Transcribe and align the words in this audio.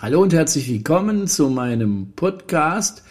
Hallo 0.00 0.22
und 0.22 0.32
herzlich 0.32 0.68
willkommen 0.68 1.26
zu 1.26 1.50
meinem 1.50 2.12
Podcast. 2.14 3.02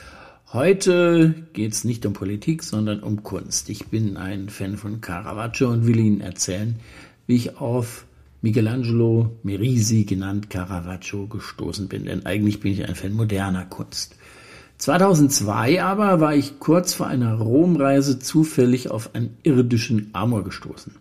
Heute 0.54 1.36
geht 1.52 1.74
es 1.74 1.84
nicht 1.84 2.06
um 2.06 2.14
Politik, 2.14 2.64
sondern 2.64 3.04
um 3.04 3.24
Kunst. 3.24 3.70
Ich 3.70 3.88
bin 3.88 4.16
ein 4.16 4.48
Fan 4.48 4.78
von 4.78 5.02
Caravaggio 5.02 5.70
und 5.70 5.86
will 5.86 6.00
Ihnen 6.00 6.22
erzählen, 6.22 6.78
wie 7.26 7.36
ich 7.36 7.58
auf 7.58 8.06
Michelangelo 8.42 9.36
Merisi, 9.44 10.06
genannt 10.06 10.50
Caravaggio, 10.50 11.28
gestoßen 11.28 11.90
bin. 11.90 12.06
Denn 12.06 12.26
eigentlich 12.26 12.62
bin 12.62 12.72
ich 12.72 12.88
ein 12.88 12.96
Fan 12.96 13.12
moderner 13.12 13.66
Kunst. 13.66 14.16
2002 14.78 15.84
aber 15.84 16.22
war 16.22 16.36
ich 16.36 16.58
kurz 16.60 16.94
vor 16.94 17.08
einer 17.08 17.34
Romreise 17.34 18.18
zufällig 18.18 18.90
auf 18.90 19.14
einen 19.14 19.36
irdischen 19.44 20.12
Amor 20.14 20.46
gestoßen. 20.46 20.96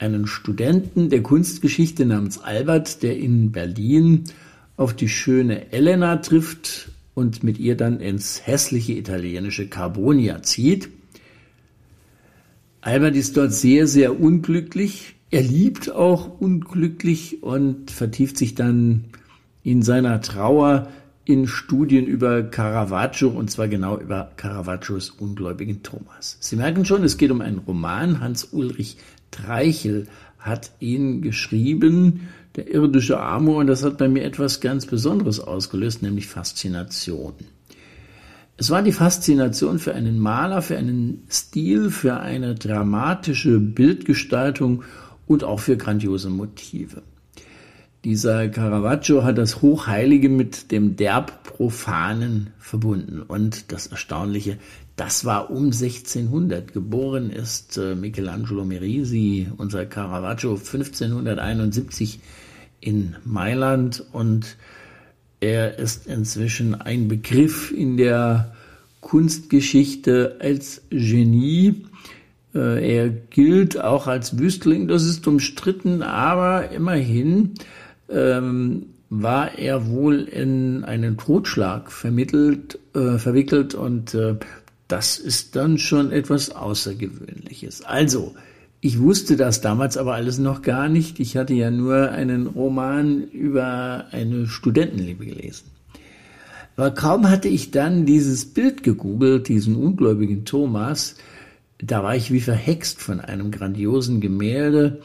Einen 0.00 0.26
Studenten 0.26 1.10
der 1.10 1.22
Kunstgeschichte 1.22 2.06
namens 2.06 2.40
Albert, 2.40 3.04
der 3.04 3.16
in 3.18 3.52
Berlin 3.52 4.24
auf 4.76 4.94
die 4.94 5.08
schöne 5.08 5.72
Elena 5.72 6.16
trifft 6.16 6.90
und 7.14 7.42
mit 7.42 7.58
ihr 7.58 7.76
dann 7.76 8.00
ins 8.00 8.46
hässliche 8.46 8.92
italienische 8.92 9.68
Carbonia 9.68 10.42
zieht. 10.42 10.88
Albert 12.80 13.14
ist 13.14 13.36
dort 13.36 13.52
sehr, 13.52 13.86
sehr 13.86 14.18
unglücklich. 14.20 15.14
Er 15.30 15.42
liebt 15.42 15.90
auch 15.90 16.40
unglücklich 16.40 17.42
und 17.42 17.90
vertieft 17.90 18.36
sich 18.36 18.54
dann 18.54 19.04
in 19.62 19.82
seiner 19.82 20.20
Trauer 20.20 20.88
in 21.24 21.46
Studien 21.46 22.06
über 22.06 22.42
Caravaggio 22.42 23.28
und 23.28 23.50
zwar 23.50 23.68
genau 23.68 23.98
über 23.98 24.32
Caravaggios 24.36 25.10
ungläubigen 25.10 25.82
Thomas. 25.82 26.38
Sie 26.40 26.56
merken 26.56 26.84
schon, 26.84 27.04
es 27.04 27.16
geht 27.16 27.30
um 27.30 27.40
einen 27.40 27.58
Roman. 27.58 28.20
Hans-Ulrich 28.20 28.96
Treichel 29.30 30.08
hat 30.38 30.72
ihn 30.80 31.22
geschrieben 31.22 32.28
der 32.56 32.72
irdische 32.72 33.18
Amor 33.20 33.58
und 33.58 33.66
das 33.66 33.82
hat 33.82 33.98
bei 33.98 34.08
mir 34.08 34.24
etwas 34.24 34.60
ganz 34.60 34.86
Besonderes 34.86 35.40
ausgelöst, 35.40 36.02
nämlich 36.02 36.26
Faszination. 36.26 37.34
Es 38.56 38.70
war 38.70 38.82
die 38.82 38.92
Faszination 38.92 39.78
für 39.78 39.94
einen 39.94 40.18
Maler, 40.18 40.62
für 40.62 40.76
einen 40.76 41.24
Stil, 41.30 41.90
für 41.90 42.20
eine 42.20 42.54
dramatische 42.54 43.58
Bildgestaltung 43.58 44.84
und 45.26 45.42
auch 45.42 45.60
für 45.60 45.76
grandiose 45.76 46.28
Motive. 46.28 47.02
Dieser 48.04 48.48
Caravaggio 48.48 49.22
hat 49.22 49.38
das 49.38 49.62
Hochheilige 49.62 50.28
mit 50.28 50.72
dem 50.72 50.96
derb-profanen 50.96 52.50
verbunden. 52.58 53.22
Und 53.22 53.70
das 53.70 53.86
Erstaunliche, 53.86 54.58
das 54.96 55.24
war 55.24 55.52
um 55.52 55.66
1600. 55.66 56.72
Geboren 56.72 57.30
ist 57.30 57.78
äh, 57.78 57.94
Michelangelo 57.94 58.64
Merisi, 58.64 59.46
unser 59.56 59.86
Caravaggio, 59.86 60.56
1571 60.56 62.18
in 62.80 63.14
Mailand 63.24 64.04
und 64.10 64.56
er 65.38 65.78
ist 65.78 66.08
inzwischen 66.08 66.74
ein 66.74 67.06
Begriff 67.06 67.70
in 67.70 67.96
der 67.96 68.52
Kunstgeschichte 69.00 70.38
als 70.40 70.82
Genie. 70.90 71.84
Äh, 72.52 72.96
er 72.96 73.10
gilt 73.10 73.80
auch 73.80 74.08
als 74.08 74.38
Wüstling, 74.38 74.88
das 74.88 75.04
ist 75.04 75.24
umstritten, 75.28 76.02
aber 76.02 76.70
immerhin 76.70 77.54
ähm, 78.08 78.86
war 79.10 79.58
er 79.58 79.88
wohl 79.88 80.20
in 80.20 80.84
einen 80.84 81.18
Totschlag 81.18 81.92
vermittelt, 81.92 82.78
äh, 82.94 83.18
verwickelt 83.18 83.74
und 83.74 84.14
äh, 84.14 84.36
das 84.88 85.18
ist 85.18 85.56
dann 85.56 85.78
schon 85.78 86.12
etwas 86.12 86.50
Außergewöhnliches. 86.50 87.82
Also, 87.82 88.34
ich 88.80 89.00
wusste 89.00 89.36
das 89.36 89.60
damals 89.60 89.96
aber 89.96 90.14
alles 90.14 90.38
noch 90.38 90.62
gar 90.62 90.88
nicht. 90.88 91.20
Ich 91.20 91.36
hatte 91.36 91.54
ja 91.54 91.70
nur 91.70 92.10
einen 92.10 92.46
Roman 92.46 93.22
über 93.22 94.06
eine 94.10 94.48
Studentenliebe 94.48 95.24
gelesen. 95.24 95.66
Aber 96.76 96.90
kaum 96.90 97.30
hatte 97.30 97.48
ich 97.48 97.70
dann 97.70 98.06
dieses 98.06 98.46
Bild 98.46 98.82
gegoogelt, 98.82 99.48
diesen 99.48 99.76
ungläubigen 99.76 100.44
Thomas, 100.44 101.16
da 101.78 102.02
war 102.02 102.16
ich 102.16 102.32
wie 102.32 102.40
verhext 102.40 103.00
von 103.00 103.20
einem 103.20 103.50
grandiosen 103.50 104.20
Gemälde, 104.20 105.00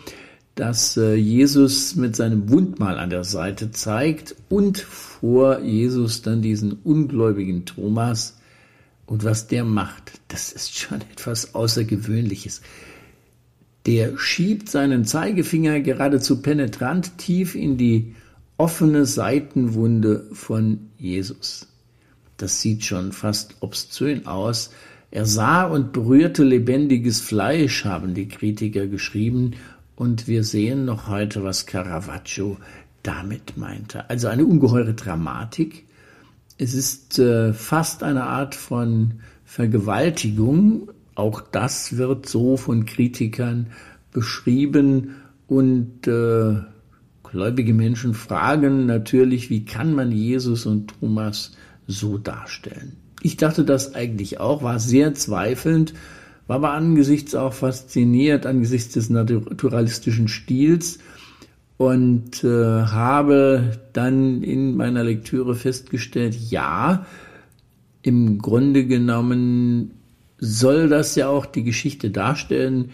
das 0.59 0.97
äh, 0.97 1.15
Jesus 1.15 1.95
mit 1.95 2.15
seinem 2.15 2.49
Wundmal 2.49 2.99
an 2.99 3.09
der 3.09 3.23
Seite 3.23 3.71
zeigt 3.71 4.35
und 4.49 4.77
vor 4.77 5.61
Jesus 5.61 6.21
dann 6.21 6.41
diesen 6.41 6.73
ungläubigen 6.83 7.65
Thomas. 7.65 8.37
Und 9.05 9.23
was 9.23 9.47
der 9.47 9.63
macht, 9.63 10.19
das 10.27 10.51
ist 10.51 10.77
schon 10.77 11.01
etwas 11.13 11.55
Außergewöhnliches 11.55 12.61
der 13.87 14.17
schiebt 14.17 14.69
seinen 14.69 15.05
Zeigefinger 15.05 15.79
geradezu 15.79 16.41
penetrant 16.41 17.17
tief 17.17 17.55
in 17.55 17.77
die 17.77 18.13
offene 18.57 19.05
Seitenwunde 19.05 20.27
von 20.33 20.89
Jesus. 20.97 21.67
Das 22.35 22.61
sieht 22.61 22.83
schon 22.83 23.13
fast 23.13 23.55
obszön 23.61 24.27
aus. 24.27 24.71
Er 25.09 25.25
sah 25.25 25.63
und 25.63 25.93
berührte 25.93 26.43
lebendiges 26.43 27.21
Fleisch, 27.21 27.85
haben 27.85 28.13
die 28.13 28.27
Kritiker 28.27 28.87
geschrieben, 28.87 29.53
und 29.97 30.27
wir 30.27 30.43
sehen 30.43 30.85
noch 30.85 31.09
heute, 31.09 31.43
was 31.43 31.65
Caravaggio 31.65 32.57
damit 33.03 33.57
meinte. 33.57 34.09
Also 34.09 34.27
eine 34.27 34.45
ungeheure 34.45 34.93
Dramatik. 34.93 35.85
Es 36.57 36.73
ist 36.73 37.19
äh, 37.19 37.51
fast 37.51 38.03
eine 38.03 38.23
Art 38.23 38.55
von 38.55 39.15
Vergewaltigung, 39.43 40.91
auch 41.15 41.41
das 41.41 41.97
wird 41.97 42.29
so 42.29 42.57
von 42.57 42.85
Kritikern 42.85 43.67
beschrieben 44.11 45.15
und 45.47 46.07
äh, 46.07 46.61
gläubige 47.23 47.73
Menschen 47.73 48.13
fragen 48.13 48.85
natürlich, 48.85 49.49
wie 49.49 49.65
kann 49.65 49.93
man 49.93 50.11
Jesus 50.11 50.65
und 50.65 50.93
Thomas 50.99 51.53
so 51.87 52.17
darstellen? 52.17 52.97
Ich 53.23 53.37
dachte 53.37 53.65
das 53.65 53.95
eigentlich 53.95 54.39
auch, 54.39 54.61
war 54.61 54.79
sehr 54.79 55.15
zweifelnd, 55.15 55.93
war 56.47 56.57
aber 56.57 56.71
angesichts 56.71 57.35
auch 57.35 57.53
fasziniert, 57.53 58.45
angesichts 58.45 58.93
des 58.93 59.09
naturalistischen 59.09 60.27
Stils 60.27 60.99
und 61.77 62.43
äh, 62.43 62.47
habe 62.47 63.77
dann 63.93 64.41
in 64.41 64.75
meiner 64.75 65.03
Lektüre 65.03 65.55
festgestellt, 65.55 66.35
ja, 66.49 67.05
im 68.01 68.39
Grunde 68.39 68.85
genommen 68.85 69.91
soll 70.39 70.87
das 70.87 71.15
ja 71.15 71.27
auch 71.27 71.45
die 71.45 71.63
Geschichte 71.63 72.09
darstellen. 72.09 72.91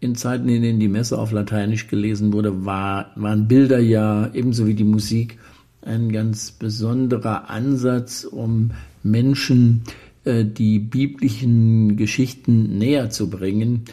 In 0.00 0.14
Zeiten, 0.14 0.48
in 0.48 0.62
denen 0.62 0.80
die 0.80 0.88
Messe 0.88 1.18
auf 1.18 1.32
Lateinisch 1.32 1.88
gelesen 1.88 2.32
wurde, 2.32 2.66
war, 2.66 3.12
waren 3.16 3.48
Bilder 3.48 3.78
ja 3.78 4.30
ebenso 4.34 4.66
wie 4.66 4.74
die 4.74 4.84
Musik 4.84 5.38
ein 5.82 6.10
ganz 6.10 6.50
besonderer 6.50 7.48
Ansatz, 7.48 8.24
um 8.24 8.72
Menschen 9.02 9.82
äh, 9.86 10.05
die 10.26 10.78
biblischen 10.78 11.96
Geschichten 11.96 12.78
näher 12.78 13.10
zu 13.10 13.30
bringen. 13.30 13.84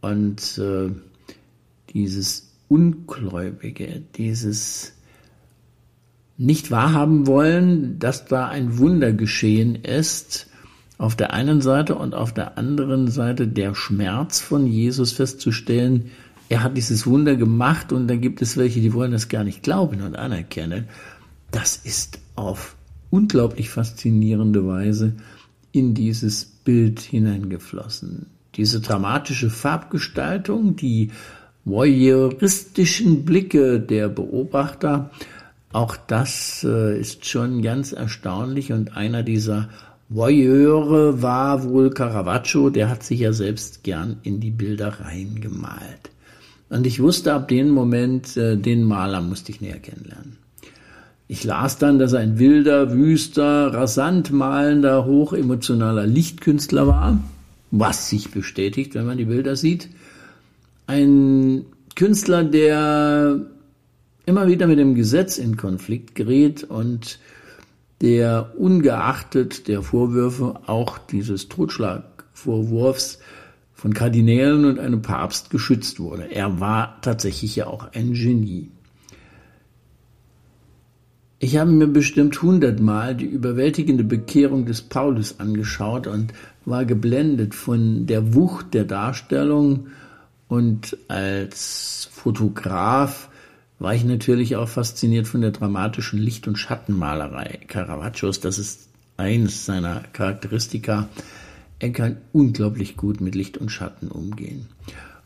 Und 0.00 0.58
äh, 0.58 0.90
dieses 1.92 2.52
Ungläubige, 2.68 4.02
dieses 4.16 4.94
nicht 6.38 6.70
wahrhaben 6.70 7.26
wollen, 7.26 7.98
dass 7.98 8.24
da 8.24 8.48
ein 8.48 8.78
Wunder 8.78 9.12
geschehen 9.12 9.76
ist, 9.76 10.48
auf 10.98 11.16
der 11.16 11.32
einen 11.32 11.60
Seite 11.60 11.96
und 11.96 12.14
auf 12.14 12.32
der 12.32 12.58
anderen 12.58 13.08
Seite 13.08 13.48
der 13.48 13.74
Schmerz 13.74 14.40
von 14.40 14.66
Jesus 14.66 15.12
festzustellen, 15.12 16.10
er 16.48 16.62
hat 16.62 16.76
dieses 16.76 17.06
Wunder 17.06 17.36
gemacht 17.36 17.92
und 17.92 18.08
dann 18.08 18.20
gibt 18.20 18.42
es 18.42 18.56
welche, 18.56 18.80
die 18.80 18.92
wollen 18.92 19.12
das 19.12 19.28
gar 19.28 19.42
nicht 19.42 19.62
glauben 19.62 20.02
und 20.02 20.16
anerkennen. 20.16 20.86
Das 21.50 21.76
ist 21.76 22.18
auf 22.34 22.76
unglaublich 23.10 23.68
faszinierende 23.70 24.66
Weise 24.66 25.16
in 25.72 25.94
dieses 25.94 26.44
Bild 26.44 27.00
hineingeflossen. 27.00 28.26
Diese 28.54 28.80
dramatische 28.80 29.50
Farbgestaltung, 29.50 30.76
die 30.76 31.10
voyeuristischen 31.64 33.24
Blicke 33.24 33.80
der 33.80 34.08
Beobachter, 34.08 35.10
auch 35.72 35.96
das 35.96 36.66
äh, 36.68 37.00
ist 37.00 37.24
schon 37.24 37.62
ganz 37.62 37.92
erstaunlich 37.92 38.72
und 38.72 38.96
einer 38.96 39.22
dieser 39.22 39.70
Voyeure 40.10 41.22
war 41.22 41.64
wohl 41.64 41.88
Caravaggio, 41.88 42.68
der 42.68 42.90
hat 42.90 43.02
sich 43.02 43.20
ja 43.20 43.32
selbst 43.32 43.82
gern 43.82 44.18
in 44.22 44.40
die 44.40 44.50
Bilder 44.50 45.00
reingemalt. 45.00 46.10
Und 46.68 46.86
ich 46.86 47.00
wusste 47.00 47.32
ab 47.32 47.48
dem 47.48 47.70
Moment, 47.70 48.36
äh, 48.36 48.58
den 48.58 48.84
Maler 48.84 49.22
musste 49.22 49.52
ich 49.52 49.62
näher 49.62 49.78
kennenlernen. 49.78 50.36
Ich 51.32 51.44
las 51.44 51.78
dann, 51.78 51.98
dass 51.98 52.12
er 52.12 52.20
ein 52.20 52.38
wilder, 52.38 52.92
wüster, 52.92 53.72
rasant 53.72 54.32
malender, 54.32 55.06
hochemotionaler 55.06 56.06
Lichtkünstler 56.06 56.86
war, 56.86 57.24
was 57.70 58.10
sich 58.10 58.32
bestätigt, 58.32 58.94
wenn 58.94 59.06
man 59.06 59.16
die 59.16 59.24
Bilder 59.24 59.56
sieht. 59.56 59.88
Ein 60.86 61.64
Künstler, 61.96 62.44
der 62.44 63.46
immer 64.26 64.46
wieder 64.46 64.66
mit 64.66 64.78
dem 64.78 64.94
Gesetz 64.94 65.38
in 65.38 65.56
Konflikt 65.56 66.14
gerät 66.14 66.64
und 66.64 67.18
der 68.02 68.52
ungeachtet 68.58 69.68
der 69.68 69.80
Vorwürfe 69.80 70.60
auch 70.66 70.98
dieses 70.98 71.48
Totschlagvorwurfs 71.48 73.20
von 73.72 73.94
Kardinälen 73.94 74.66
und 74.66 74.78
einem 74.78 75.00
Papst 75.00 75.48
geschützt 75.48 75.98
wurde. 75.98 76.30
Er 76.30 76.60
war 76.60 77.00
tatsächlich 77.00 77.56
ja 77.56 77.68
auch 77.68 77.88
ein 77.94 78.12
Genie. 78.12 78.68
Ich 81.44 81.56
habe 81.56 81.72
mir 81.72 81.88
bestimmt 81.88 82.40
hundertmal 82.40 83.16
die 83.16 83.24
überwältigende 83.24 84.04
Bekehrung 84.04 84.64
des 84.64 84.80
Paulus 84.80 85.40
angeschaut 85.40 86.06
und 86.06 86.32
war 86.66 86.84
geblendet 86.84 87.56
von 87.56 88.06
der 88.06 88.32
Wucht 88.32 88.74
der 88.74 88.84
Darstellung 88.84 89.88
und 90.46 90.96
als 91.08 92.08
Fotograf 92.12 93.28
war 93.80 93.92
ich 93.92 94.04
natürlich 94.04 94.54
auch 94.54 94.68
fasziniert 94.68 95.26
von 95.26 95.40
der 95.40 95.50
dramatischen 95.50 96.20
Licht- 96.20 96.46
und 96.46 96.60
Schattenmalerei 96.60 97.58
Caravaggios. 97.66 98.38
Das 98.38 98.60
ist 98.60 98.88
eines 99.16 99.66
seiner 99.66 100.04
Charakteristika. 100.12 101.08
Er 101.80 101.90
kann 101.90 102.18
unglaublich 102.32 102.96
gut 102.96 103.20
mit 103.20 103.34
Licht 103.34 103.58
und 103.58 103.70
Schatten 103.70 104.12
umgehen. 104.12 104.68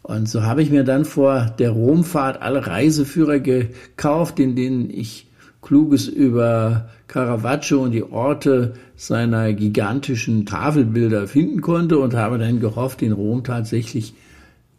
Und 0.03 0.31
so 0.31 0.45
habe 0.45 0.63
ich 0.63 0.71
mir 0.71 0.85
dann 0.85 1.05
vor 1.05 1.55
der 1.59 1.73
Romfahrt 1.73 2.41
alle 2.41 2.67
Reiseführer 2.67 3.39
gekauft, 3.39 4.41
in 4.41 4.57
denen 4.57 4.89
ich 4.89 5.26
Kluges 5.67 6.07
über 6.07 6.91
Caravaggio 7.09 7.83
und 7.83 7.91
die 7.91 8.05
Orte 8.05 8.75
seiner 8.95 9.53
gigantischen 9.53 10.47
Tafelbilder 10.47 11.27
finden 11.27 11.61
konnte 11.61 11.99
und 11.99 12.15
habe 12.15 12.39
dann 12.39 12.61
gehofft, 12.61 13.03
in 13.03 13.11
Rom 13.11 13.43
tatsächlich 13.43 14.15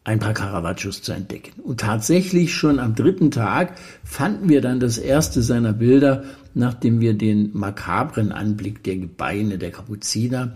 ein 0.05 0.19
paar 0.19 0.33
Caravaggios 0.33 1.01
zu 1.01 1.11
entdecken. 1.11 1.59
Und 1.61 1.81
tatsächlich 1.81 2.53
schon 2.53 2.79
am 2.79 2.95
dritten 2.95 3.31
Tag 3.31 3.73
fanden 4.05 4.47
wir 4.47 4.61
dann 4.61 4.79
das 4.79 4.97
erste 4.97 5.41
seiner 5.41 5.73
Bilder, 5.73 6.23
nachdem 6.53 7.01
wir 7.01 7.15
den 7.15 7.49
makabren 7.51 8.31
Anblick 8.31 8.81
der 8.83 8.95
Gebeine 8.95 9.57
der 9.57 9.71
Kapuziner 9.71 10.55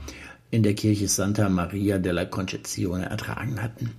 in 0.49 0.63
der 0.63 0.75
Kirche 0.75 1.09
Santa 1.09 1.49
Maria 1.49 1.97
della 1.97 2.23
Concezione 2.23 3.09
ertragen 3.09 3.61
hatten. 3.61 3.89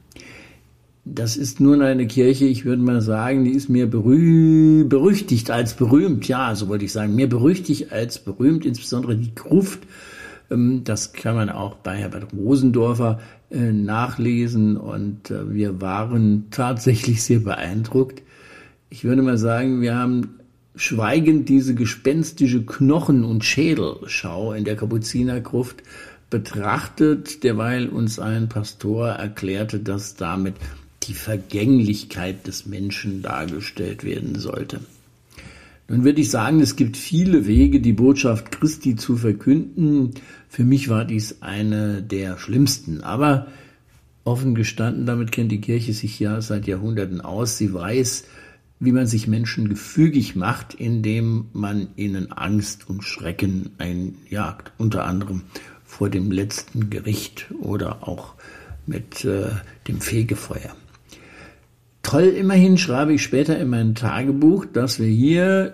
Das 1.05 1.37
ist 1.37 1.59
nun 1.59 1.83
eine 1.83 2.07
Kirche, 2.07 2.45
ich 2.45 2.65
würde 2.65 2.83
mal 2.83 3.01
sagen, 3.01 3.45
die 3.45 3.51
ist 3.51 3.69
mehr 3.69 3.87
berüh 3.87 4.85
berüchtigt 4.85 5.51
als 5.51 5.75
berühmt. 5.75 6.29
Ja, 6.29 6.55
so 6.55 6.69
wollte 6.69 6.85
ich 6.85 6.93
sagen, 6.93 7.17
mehr 7.17 7.27
berüchtigt 7.27 7.91
als 7.91 8.21
berühmt, 8.21 8.65
insbesondere 8.65 9.17
die 9.17 9.35
Gruft. 9.35 9.81
Ähm, 10.49 10.85
das 10.85 11.13
kann 11.13 11.35
man 11.35 11.51
auch 11.51 11.75
bei 11.75 11.97
Herbert 11.97 12.33
Rosendorfer 12.33 13.19
äh, 13.51 13.73
nachlesen 13.73 14.77
und 14.77 15.31
äh, 15.33 15.53
wir 15.53 15.81
waren 15.81 16.47
tatsächlich 16.53 17.23
sehr 17.25 17.41
beeindruckt. 17.41 18.23
Ich 18.89 19.03
würde 19.03 19.23
mal 19.23 19.39
sagen, 19.39 19.81
wir 19.81 19.97
haben 19.97 20.39
schweigend 20.77 21.49
diese 21.49 21.75
gespenstische 21.75 22.65
Knochen- 22.65 23.25
und 23.25 23.45
Schädelschau 23.45 24.53
in 24.53 24.65
der 24.65 24.77
Kapuzinergruft 24.77 25.83
betrachtet, 26.31 27.43
derweil 27.43 27.89
uns 27.89 28.21
ein 28.21 28.49
Pastor 28.49 29.09
erklärte, 29.09 29.81
dass 29.81 30.15
damit 30.15 30.55
die 31.03 31.15
Vergänglichkeit 31.15 32.47
des 32.47 32.67
Menschen 32.67 33.23
dargestellt 33.23 34.05
werden 34.05 34.39
sollte. 34.39 34.81
Nun 35.89 36.05
würde 36.05 36.21
ich 36.21 36.31
sagen, 36.31 36.61
es 36.61 36.77
gibt 36.77 36.97
viele 36.97 37.47
Wege, 37.47 37.81
die 37.81 37.93
Botschaft 37.93 38.51
Christi 38.51 38.97
zu 38.97 39.17
verkünden. 39.17 40.13
Für 40.49 40.65
mich 40.65 40.89
war 40.89 41.05
dies 41.05 41.43
eine 41.43 42.03
der 42.03 42.39
schlimmsten. 42.39 43.03
Aber 43.03 43.49
offen 44.25 44.55
gestanden, 44.55 45.07
damit 45.07 45.33
kennt 45.33 45.53
die 45.53 45.61
Kirche 45.61 45.93
sich 45.93 46.19
ja 46.19 46.41
seit 46.41 46.67
Jahrhunderten 46.67 47.21
aus. 47.21 47.59
Sie 47.59 47.75
weiß, 47.75 48.25
wie 48.81 48.93
man 48.93 49.07
sich 49.07 49.29
Menschen 49.29 49.69
gefügig 49.69 50.35
macht, 50.35 50.75
indem 50.75 51.47
man 51.53 51.89
ihnen 51.97 52.33
Angst 52.33 52.89
und 52.89 53.05
Schrecken 53.05 53.71
einjagt. 53.79 54.73
Unter 54.79 55.05
anderem 55.05 55.43
vor 55.85 56.09
dem 56.09 56.31
letzten 56.31 56.91
Gericht 56.91 57.47
oder 57.61 58.09
auch 58.09 58.35
mit 58.87 59.25
äh, 59.25 59.51
dem 59.89 60.01
Fegefeuer. 60.01 60.75
Toll, 62.13 62.25
immerhin 62.25 62.77
schreibe 62.77 63.15
ich 63.15 63.23
später 63.23 63.59
in 63.59 63.71
mein 63.71 63.95
Tagebuch, 63.95 64.67
dass 64.67 65.01
wir 65.01 65.07
hier 65.07 65.73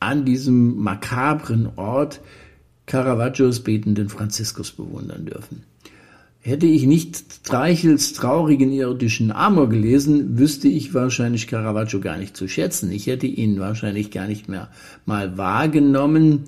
an 0.00 0.24
diesem 0.24 0.78
makabren 0.78 1.68
Ort 1.76 2.20
Caravaggios 2.86 3.60
betenden 3.60 4.08
Franziskus 4.08 4.72
bewundern 4.72 5.26
dürfen. 5.26 5.62
Hätte 6.40 6.66
ich 6.66 6.86
nicht 6.86 7.34
Streichels 7.34 8.14
traurigen 8.14 8.72
irdischen 8.72 9.30
Amor 9.30 9.68
gelesen, 9.68 10.40
wüsste 10.40 10.66
ich 10.66 10.92
wahrscheinlich 10.92 11.46
Caravaggio 11.46 12.00
gar 12.00 12.18
nicht 12.18 12.36
zu 12.36 12.48
schätzen. 12.48 12.90
Ich 12.90 13.06
hätte 13.06 13.28
ihn 13.28 13.60
wahrscheinlich 13.60 14.10
gar 14.10 14.26
nicht 14.26 14.48
mehr 14.48 14.68
mal 15.04 15.38
wahrgenommen, 15.38 16.46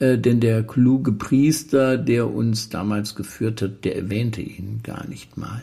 äh, 0.00 0.18
denn 0.18 0.40
der 0.40 0.64
kluge 0.64 1.12
Priester, 1.12 1.96
der 1.96 2.28
uns 2.28 2.70
damals 2.70 3.14
geführt 3.14 3.62
hat, 3.62 3.84
der 3.84 3.94
erwähnte 3.94 4.40
ihn 4.40 4.80
gar 4.82 5.06
nicht 5.06 5.36
mal. 5.36 5.62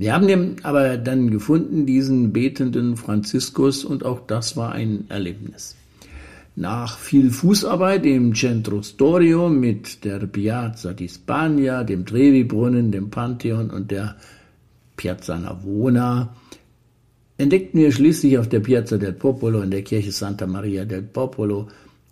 Wir 0.00 0.14
haben 0.14 0.28
den 0.28 0.56
aber 0.62 0.96
dann 0.96 1.30
gefunden, 1.30 1.84
diesen 1.84 2.32
betenden 2.32 2.96
Franziskus, 2.96 3.84
und 3.84 4.02
auch 4.02 4.20
das 4.26 4.56
war 4.56 4.72
ein 4.72 5.04
Erlebnis. 5.10 5.76
Nach 6.56 6.96
viel 6.96 7.30
Fußarbeit 7.30 8.06
im 8.06 8.34
Centro 8.34 8.82
Storio 8.82 9.50
mit 9.50 10.02
der 10.06 10.20
Piazza 10.20 10.94
di 10.94 11.06
Spagna, 11.06 11.84
dem 11.84 12.06
Trevi-Brunnen, 12.06 12.90
dem 12.90 13.10
Pantheon 13.10 13.68
und 13.68 13.90
der 13.90 14.16
Piazza 14.96 15.38
Navona 15.38 16.34
entdeckten 17.36 17.80
wir 17.80 17.92
schließlich 17.92 18.38
auf 18.38 18.48
der 18.48 18.60
Piazza 18.60 18.96
del 18.96 19.12
Popolo 19.12 19.60
in 19.60 19.70
der 19.70 19.82
Kirche 19.82 20.12
Santa 20.12 20.46
Maria 20.46 20.86
del 20.86 21.02
Popolo 21.02 21.68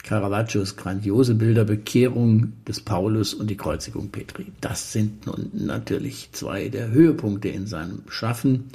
Caravaggios 0.08 0.76
grandiose 0.76 1.34
Bilder 1.34 1.66
Bekehrung 1.66 2.54
des 2.66 2.80
Paulus 2.80 3.34
und 3.34 3.50
die 3.50 3.58
Kreuzigung 3.58 4.08
Petri. 4.08 4.46
Das 4.62 4.90
sind 4.90 5.26
nun 5.26 5.50
natürlich 5.52 6.30
zwei 6.32 6.70
der 6.70 6.90
Höhepunkte 6.90 7.50
in 7.50 7.66
seinem 7.66 8.00
Schaffen. 8.08 8.70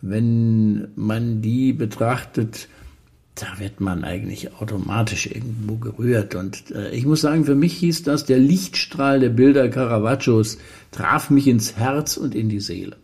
Wenn 0.00 0.88
man 0.96 1.42
die 1.42 1.72
betrachtet, 1.72 2.66
da 3.36 3.60
wird 3.60 3.80
man 3.80 4.02
eigentlich 4.02 4.52
automatisch 4.54 5.26
irgendwo 5.26 5.76
gerührt. 5.76 6.34
Und 6.34 6.72
äh, 6.72 6.90
ich 6.90 7.06
muss 7.06 7.20
sagen, 7.20 7.44
für 7.44 7.54
mich 7.54 7.74
hieß 7.74 8.02
das, 8.02 8.24
der 8.24 8.40
Lichtstrahl 8.40 9.20
der 9.20 9.28
Bilder 9.28 9.68
Caravaggios 9.68 10.58
traf 10.90 11.30
mich 11.30 11.46
ins 11.46 11.76
Herz 11.76 12.16
und 12.16 12.34
in 12.34 12.48
die 12.48 12.58
Seele. 12.58 12.96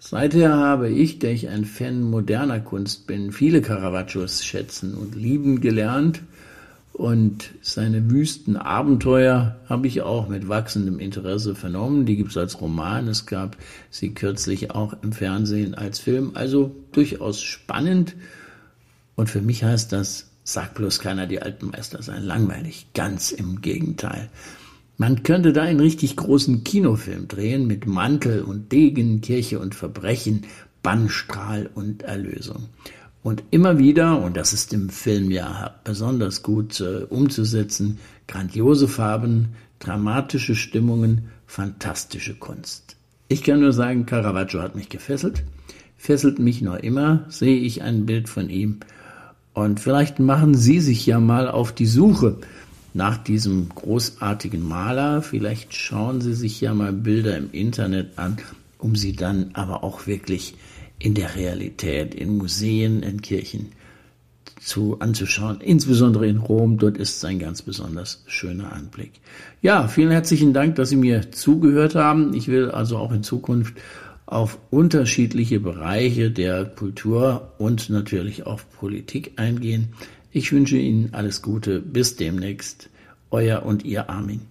Seither 0.00 0.56
habe 0.56 0.90
ich, 0.90 1.20
der 1.20 1.30
ich 1.30 1.48
ein 1.48 1.66
Fan 1.66 2.02
moderner 2.02 2.58
Kunst 2.58 3.06
bin, 3.06 3.30
viele 3.30 3.62
Caravaggios 3.62 4.44
schätzen 4.44 4.94
und 4.94 5.14
lieben 5.14 5.60
gelernt 5.60 6.20
und 6.94 7.50
seine 7.60 8.08
wüsten 8.08 8.56
Abenteuer 8.56 9.56
habe 9.68 9.88
ich 9.88 10.02
auch 10.02 10.28
mit 10.28 10.48
wachsendem 10.48 11.00
Interesse 11.00 11.56
vernommen. 11.56 12.06
Die 12.06 12.14
gibt 12.14 12.30
es 12.30 12.36
als 12.36 12.60
Roman. 12.60 13.08
Es 13.08 13.26
gab 13.26 13.56
sie 13.90 14.14
kürzlich 14.14 14.70
auch 14.70 14.94
im 15.02 15.10
Fernsehen 15.10 15.74
als 15.74 15.98
Film. 15.98 16.30
Also 16.34 16.72
durchaus 16.92 17.42
spannend. 17.42 18.14
Und 19.16 19.28
für 19.28 19.40
mich 19.40 19.64
heißt 19.64 19.92
das, 19.92 20.30
sag 20.44 20.74
bloß 20.74 21.00
keiner, 21.00 21.26
die 21.26 21.42
alten 21.42 21.70
Meister 21.70 22.00
seien 22.00 22.22
langweilig. 22.22 22.86
Ganz 22.94 23.32
im 23.32 23.60
Gegenteil. 23.60 24.30
Man 24.96 25.24
könnte 25.24 25.52
da 25.52 25.62
einen 25.62 25.80
richtig 25.80 26.14
großen 26.14 26.62
Kinofilm 26.62 27.26
drehen 27.26 27.66
mit 27.66 27.88
Mantel 27.88 28.42
und 28.42 28.70
Degen, 28.70 29.20
Kirche 29.20 29.58
und 29.58 29.74
Verbrechen, 29.74 30.46
Bannstrahl 30.84 31.68
und 31.74 32.04
Erlösung. 32.04 32.68
Und 33.24 33.42
immer 33.50 33.78
wieder, 33.78 34.20
und 34.22 34.36
das 34.36 34.52
ist 34.52 34.74
im 34.74 34.90
Film 34.90 35.30
ja 35.30 35.74
besonders 35.82 36.42
gut 36.42 36.78
äh, 36.80 37.04
umzusetzen, 37.08 37.98
grandiose 38.28 38.86
Farben, 38.86 39.54
dramatische 39.78 40.54
Stimmungen, 40.54 41.30
fantastische 41.46 42.34
Kunst. 42.34 42.96
Ich 43.28 43.42
kann 43.42 43.60
nur 43.60 43.72
sagen, 43.72 44.04
Caravaggio 44.04 44.60
hat 44.60 44.76
mich 44.76 44.90
gefesselt, 44.90 45.42
fesselt 45.96 46.38
mich 46.38 46.60
noch 46.60 46.76
immer, 46.76 47.24
sehe 47.30 47.56
ich 47.56 47.80
ein 47.80 48.04
Bild 48.04 48.28
von 48.28 48.50
ihm. 48.50 48.80
Und 49.54 49.80
vielleicht 49.80 50.20
machen 50.20 50.54
Sie 50.54 50.80
sich 50.80 51.06
ja 51.06 51.18
mal 51.18 51.48
auf 51.48 51.72
die 51.72 51.86
Suche 51.86 52.36
nach 52.92 53.16
diesem 53.16 53.70
großartigen 53.70 54.62
Maler. 54.62 55.22
Vielleicht 55.22 55.72
schauen 55.72 56.20
Sie 56.20 56.34
sich 56.34 56.60
ja 56.60 56.74
mal 56.74 56.92
Bilder 56.92 57.38
im 57.38 57.50
Internet 57.52 58.18
an, 58.18 58.36
um 58.76 58.96
sie 58.96 59.16
dann 59.16 59.52
aber 59.54 59.82
auch 59.82 60.06
wirklich 60.06 60.56
in 60.98 61.14
der 61.14 61.34
Realität, 61.34 62.14
in 62.14 62.36
Museen, 62.36 63.02
in 63.02 63.20
Kirchen 63.22 63.72
zu 64.60 64.98
anzuschauen, 65.00 65.60
insbesondere 65.60 66.26
in 66.26 66.38
Rom. 66.38 66.78
Dort 66.78 66.96
ist 66.96 67.18
es 67.18 67.24
ein 67.24 67.38
ganz 67.38 67.62
besonders 67.62 68.22
schöner 68.26 68.72
Anblick. 68.72 69.12
Ja, 69.60 69.88
vielen 69.88 70.10
herzlichen 70.10 70.54
Dank, 70.54 70.76
dass 70.76 70.88
Sie 70.88 70.96
mir 70.96 71.32
zugehört 71.32 71.94
haben. 71.94 72.34
Ich 72.34 72.48
will 72.48 72.70
also 72.70 72.96
auch 72.96 73.12
in 73.12 73.22
Zukunft 73.22 73.74
auf 74.26 74.58
unterschiedliche 74.70 75.60
Bereiche 75.60 76.30
der 76.30 76.64
Kultur 76.64 77.52
und 77.58 77.90
natürlich 77.90 78.46
auf 78.46 78.66
Politik 78.78 79.32
eingehen. 79.36 79.88
Ich 80.32 80.50
wünsche 80.50 80.78
Ihnen 80.78 81.10
alles 81.12 81.42
Gute. 81.42 81.80
Bis 81.80 82.16
demnächst. 82.16 82.88
Euer 83.30 83.64
und 83.64 83.84
Ihr 83.84 84.08
Armin. 84.08 84.42